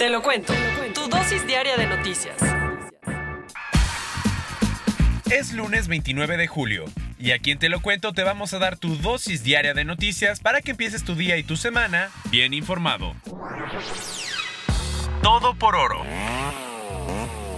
[0.00, 0.54] Te lo cuento.
[0.94, 2.34] Tu dosis diaria de noticias.
[5.30, 6.86] Es lunes 29 de julio
[7.18, 10.40] y aquí en Te lo cuento te vamos a dar tu dosis diaria de noticias
[10.40, 13.14] para que empieces tu día y tu semana bien informado.
[15.22, 16.02] Todo por oro.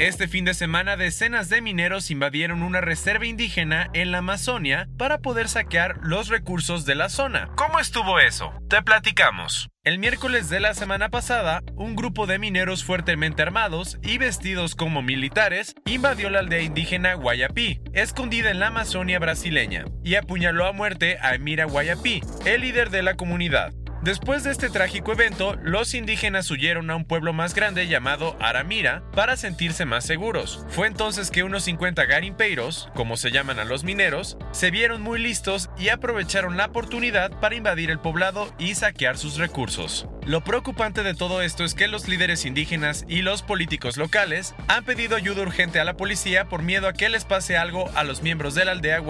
[0.00, 5.18] Este fin de semana decenas de mineros invadieron una reserva indígena en la Amazonia para
[5.18, 7.48] poder saquear los recursos de la zona.
[7.54, 8.52] ¿Cómo estuvo eso?
[8.68, 9.68] Te platicamos.
[9.84, 15.00] El miércoles de la semana pasada, un grupo de mineros fuertemente armados y vestidos como
[15.00, 21.18] militares invadió la aldea indígena Guayapí, escondida en la Amazonia brasileña, y apuñaló a muerte
[21.20, 23.72] a Emira Guayapí, el líder de la comunidad.
[24.04, 29.02] Después de este trágico evento, los indígenas huyeron a un pueblo más grande llamado Aramira
[29.14, 30.66] para sentirse más seguros.
[30.68, 35.18] Fue entonces que unos 50 garimpeiros, como se llaman a los mineros, se vieron muy
[35.18, 40.06] listos y aprovecharon la oportunidad para invadir el poblado y saquear sus recursos.
[40.26, 44.84] Lo preocupante de todo esto es que los líderes indígenas y los políticos locales han
[44.84, 48.20] pedido ayuda urgente a la policía por miedo a que les pase algo a los
[48.20, 49.00] miembros de la aldea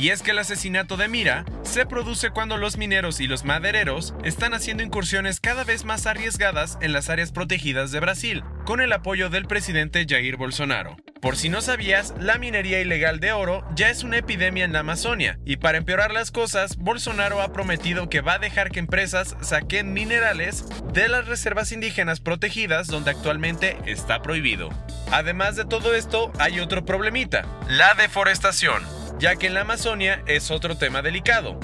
[0.00, 4.14] y es que el asesinato de Mira se produce cuando los mineros y los madereros
[4.24, 8.94] están haciendo incursiones cada vez más arriesgadas en las áreas protegidas de Brasil, con el
[8.94, 10.96] apoyo del presidente Jair Bolsonaro.
[11.20, 14.78] Por si no sabías, la minería ilegal de oro ya es una epidemia en la
[14.78, 19.36] Amazonia, y para empeorar las cosas, Bolsonaro ha prometido que va a dejar que empresas
[19.42, 24.70] saquen minerales de las reservas indígenas protegidas donde actualmente está prohibido.
[25.12, 30.50] Además de todo esto, hay otro problemita, la deforestación ya que en la Amazonia es
[30.50, 31.60] otro tema delicado.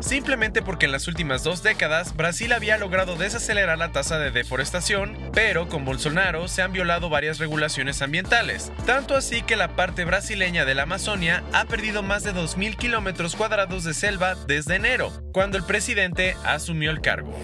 [0.00, 5.30] Simplemente porque en las últimas dos décadas Brasil había logrado desacelerar la tasa de deforestación,
[5.34, 10.64] pero con Bolsonaro se han violado varias regulaciones ambientales, tanto así que la parte brasileña
[10.64, 15.58] de la Amazonia ha perdido más de 2.000 kilómetros cuadrados de selva desde enero, cuando
[15.58, 17.36] el presidente asumió el cargo.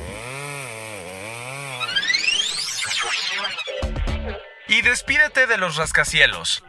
[4.68, 6.64] Y despídete de los rascacielos.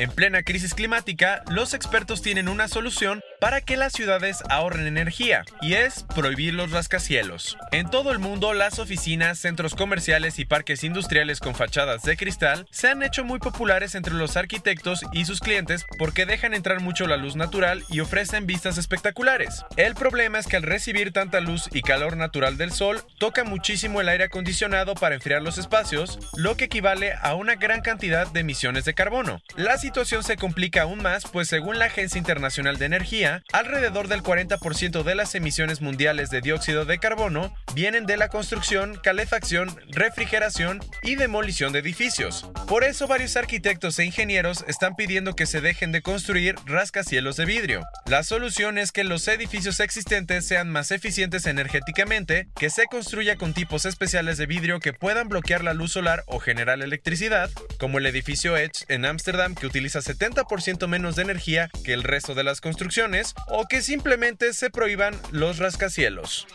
[0.00, 5.44] En plena crisis climática, los expertos tienen una solución para que las ciudades ahorren energía,
[5.60, 7.56] y es prohibir los rascacielos.
[7.72, 12.66] En todo el mundo, las oficinas, centros comerciales y parques industriales con fachadas de cristal
[12.70, 17.06] se han hecho muy populares entre los arquitectos y sus clientes porque dejan entrar mucho
[17.06, 19.64] la luz natural y ofrecen vistas espectaculares.
[19.76, 24.00] El problema es que al recibir tanta luz y calor natural del sol, toca muchísimo
[24.00, 28.40] el aire acondicionado para enfriar los espacios, lo que equivale a una gran cantidad de
[28.40, 29.40] emisiones de carbono.
[29.56, 34.22] La situación se complica aún más, pues según la Agencia Internacional de Energía, alrededor del
[34.22, 40.80] 40% de las emisiones mundiales de dióxido de carbono vienen de la construcción, calefacción, refrigeración
[41.02, 42.50] y demolición de edificios.
[42.66, 47.44] Por eso varios arquitectos e ingenieros están pidiendo que se dejen de construir rascacielos de
[47.44, 47.82] vidrio.
[48.06, 53.54] La solución es que los edificios existentes sean más eficientes energéticamente, que se construya con
[53.54, 58.06] tipos especiales de vidrio que puedan bloquear la luz solar o generar electricidad, como el
[58.06, 62.60] edificio Edge en Ámsterdam que utiliza 70% menos de energía que el resto de las
[62.60, 66.46] construcciones, o que simplemente se prohíban los rascacielos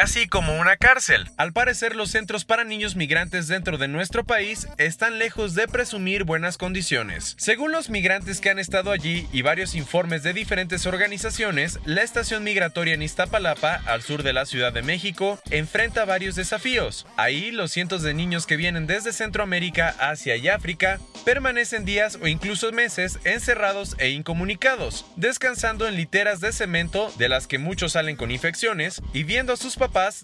[0.00, 1.28] casi como una cárcel.
[1.36, 6.22] Al parecer, los centros para niños migrantes dentro de nuestro país están lejos de presumir
[6.22, 7.34] buenas condiciones.
[7.36, 12.44] Según los migrantes que han estado allí y varios informes de diferentes organizaciones, la estación
[12.44, 17.04] migratoria en Iztapalapa, al sur de la Ciudad de México, enfrenta varios desafíos.
[17.16, 22.28] Ahí, los cientos de niños que vienen desde Centroamérica, Asia y África permanecen días o
[22.28, 28.14] incluso meses encerrados e incomunicados, descansando en literas de cemento de las que muchos salen
[28.14, 29.74] con infecciones y viendo a sus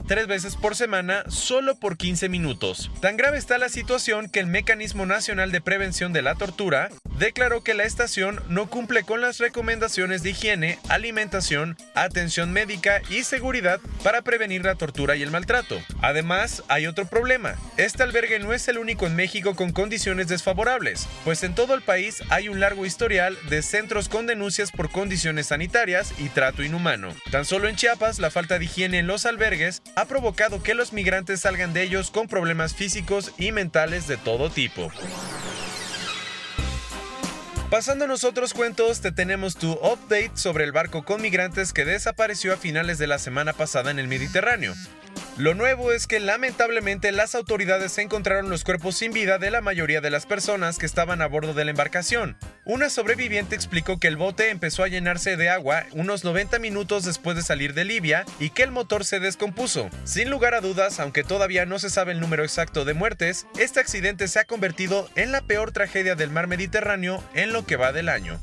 [0.07, 2.91] tres veces por semana solo por 15 minutos.
[3.01, 7.63] Tan grave está la situación que el Mecanismo Nacional de Prevención de la Tortura declaró
[7.63, 13.81] que la estación no cumple con las recomendaciones de higiene, alimentación, atención médica y seguridad
[14.03, 15.81] para prevenir la tortura y el maltrato.
[16.03, 17.57] Además, hay otro problema.
[17.77, 21.83] Este albergue no es el único en México con condiciones desfavorables, pues en todo el
[21.83, 27.15] país hay un largo historial de centros con denuncias por condiciones sanitarias y trato inhumano.
[27.31, 30.93] Tan solo en Chiapas, la falta de higiene en los albergues ha provocado que los
[30.93, 34.91] migrantes salgan de ellos con problemas físicos y mentales de todo tipo.
[37.71, 42.53] Pasando a nosotros cuentos, te tenemos tu update sobre el barco con migrantes que desapareció
[42.53, 44.75] a finales de la semana pasada en el Mediterráneo.
[45.37, 50.01] Lo nuevo es que lamentablemente las autoridades encontraron los cuerpos sin vida de la mayoría
[50.01, 52.37] de las personas que estaban a bordo de la embarcación.
[52.65, 57.37] Una sobreviviente explicó que el bote empezó a llenarse de agua unos 90 minutos después
[57.37, 59.91] de salir de Libia y que el motor se descompuso.
[60.05, 63.81] Sin lugar a dudas, aunque todavía no se sabe el número exacto de muertes, este
[63.81, 67.91] accidente se ha convertido en la peor tragedia del mar Mediterráneo en lo que va
[67.91, 68.41] del año.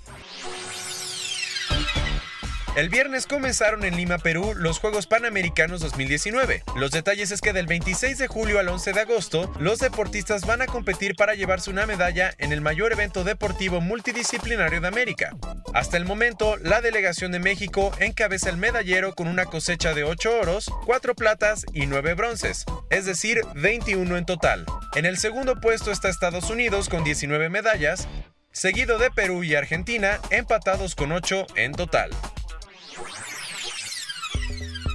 [2.74, 6.64] El viernes comenzaron en Lima, Perú, los Juegos Panamericanos 2019.
[6.78, 10.62] Los detalles es que del 26 de julio al 11 de agosto, los deportistas van
[10.62, 15.36] a competir para llevarse una medalla en el mayor evento deportivo multidisciplinario de América.
[15.74, 20.40] Hasta el momento, la delegación de México encabeza el medallero con una cosecha de 8
[20.40, 24.66] oros, 4 platas y 9 bronces, es decir, 21 en total.
[24.96, 28.08] En el segundo puesto está Estados Unidos con 19 medallas,
[28.54, 32.12] seguido de Perú y Argentina, empatados con 8 en total.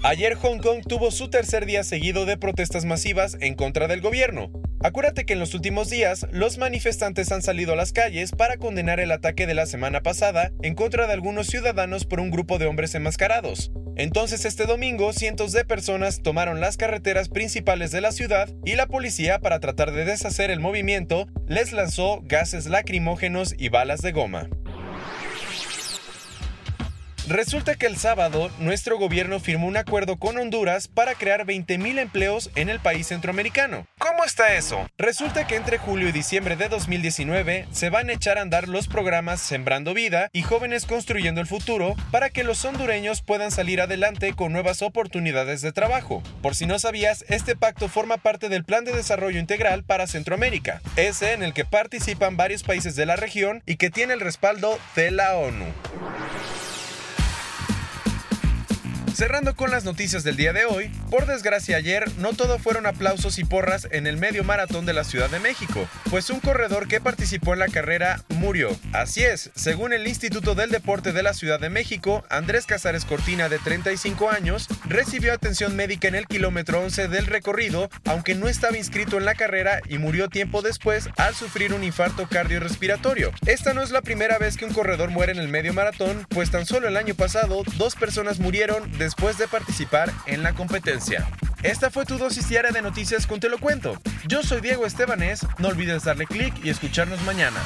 [0.09, 4.53] Ayer Hong Kong tuvo su tercer día seguido de protestas masivas en contra del gobierno.
[4.79, 9.01] Acuérdate que en los últimos días los manifestantes han salido a las calles para condenar
[9.01, 12.67] el ataque de la semana pasada en contra de algunos ciudadanos por un grupo de
[12.67, 13.73] hombres enmascarados.
[13.97, 18.87] Entonces este domingo cientos de personas tomaron las carreteras principales de la ciudad y la
[18.87, 24.49] policía para tratar de deshacer el movimiento les lanzó gases lacrimógenos y balas de goma.
[27.29, 32.51] Resulta que el sábado nuestro gobierno firmó un acuerdo con Honduras para crear 20.000 empleos
[32.55, 33.89] en el país centroamericano.
[33.99, 34.89] ¿Cómo está eso?
[34.97, 38.87] Resulta que entre julio y diciembre de 2019 se van a echar a andar los
[38.87, 44.33] programas Sembrando Vida y Jóvenes Construyendo el Futuro para que los hondureños puedan salir adelante
[44.35, 46.23] con nuevas oportunidades de trabajo.
[46.43, 50.81] Por si no sabías, este pacto forma parte del Plan de Desarrollo Integral para Centroamérica,
[50.95, 54.79] ese en el que participan varios países de la región y que tiene el respaldo
[54.95, 55.67] de la ONU.
[59.17, 63.39] Cerrando con las noticias del día de hoy, por desgracia ayer no todo fueron aplausos
[63.39, 67.01] y porras en el medio maratón de la Ciudad de México, pues un corredor que
[67.01, 68.79] participó en la carrera murió.
[68.93, 73.49] Así es, según el Instituto del Deporte de la Ciudad de México, Andrés Casares Cortina
[73.49, 78.77] de 35 años recibió atención médica en el kilómetro 11 del recorrido, aunque no estaba
[78.77, 83.33] inscrito en la carrera y murió tiempo después al sufrir un infarto cardiorrespiratorio.
[83.47, 86.51] Esta no es la primera vez que un corredor muere en el medio maratón, pues
[86.51, 91.25] tan solo el año pasado dos personas murieron después de participar en la competencia.
[91.63, 93.97] Esta fue tu dosis diaria de noticias con Te lo cuento.
[94.27, 97.61] Yo soy Diego Estebanés, no olvides darle clic y escucharnos mañana.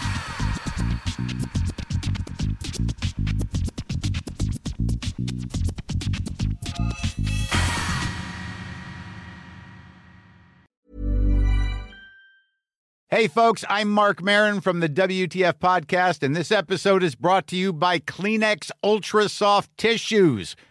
[13.08, 17.56] Hey, folks, I'm Mark Marin from the WTF Podcast, and this episode is brought to
[17.56, 20.54] you by Kleenex Ultra Soft Tissues